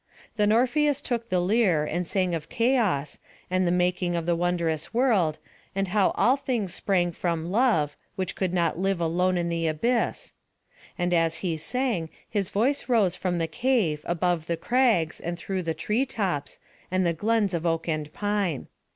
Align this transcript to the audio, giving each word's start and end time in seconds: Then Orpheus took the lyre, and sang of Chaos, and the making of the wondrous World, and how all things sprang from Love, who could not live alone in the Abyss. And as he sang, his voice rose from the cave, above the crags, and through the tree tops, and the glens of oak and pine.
Then 0.35 0.51
Orpheus 0.51 0.99
took 0.99 1.29
the 1.29 1.39
lyre, 1.39 1.83
and 1.83 2.07
sang 2.07 2.33
of 2.33 2.49
Chaos, 2.49 3.19
and 3.51 3.67
the 3.67 3.71
making 3.71 4.15
of 4.15 4.25
the 4.25 4.35
wondrous 4.35 4.95
World, 4.95 5.37
and 5.75 5.89
how 5.89 6.09
all 6.15 6.35
things 6.37 6.73
sprang 6.73 7.11
from 7.11 7.51
Love, 7.51 7.95
who 8.17 8.25
could 8.25 8.51
not 8.51 8.79
live 8.79 8.99
alone 8.99 9.37
in 9.37 9.47
the 9.47 9.67
Abyss. 9.67 10.33
And 10.97 11.13
as 11.13 11.35
he 11.45 11.55
sang, 11.55 12.09
his 12.27 12.49
voice 12.49 12.89
rose 12.89 13.15
from 13.15 13.37
the 13.37 13.45
cave, 13.47 14.01
above 14.07 14.47
the 14.47 14.57
crags, 14.57 15.19
and 15.19 15.37
through 15.37 15.61
the 15.61 15.75
tree 15.75 16.07
tops, 16.07 16.57
and 16.89 17.05
the 17.05 17.13
glens 17.13 17.53
of 17.53 17.67
oak 17.67 17.87
and 17.87 18.11
pine. 18.11 18.69